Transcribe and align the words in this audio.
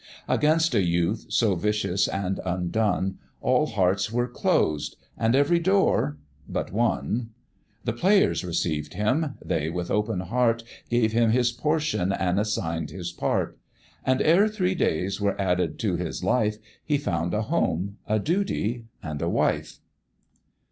Against 0.27 0.73
a 0.73 0.81
youth 0.83 1.27
so 1.29 1.53
vicious 1.53 2.07
and 2.07 2.39
undone, 2.43 3.19
All 3.39 3.67
hearts 3.67 4.11
were 4.11 4.27
closed, 4.27 4.95
and 5.15 5.35
every 5.35 5.59
door 5.59 6.17
but 6.49 6.71
one: 6.71 7.29
The 7.85 7.93
Players 7.93 8.43
received 8.43 8.95
him; 8.95 9.35
they 9.45 9.69
with 9.69 9.91
open 9.91 10.21
heart 10.21 10.63
Gave 10.89 11.11
him 11.11 11.29
his 11.29 11.51
portion 11.51 12.11
and 12.11 12.39
assign'd 12.39 12.89
his 12.89 13.11
part; 13.11 13.59
And 14.03 14.23
ere 14.23 14.47
three 14.47 14.73
days 14.73 15.21
were 15.21 15.39
added 15.39 15.77
to 15.81 15.97
his 15.97 16.23
life, 16.23 16.57
He 16.83 16.97
found 16.97 17.35
a 17.35 17.43
home, 17.43 17.97
a 18.07 18.17
duty, 18.17 18.85
and 19.03 19.21
a 19.21 19.29
wife. 19.29 19.81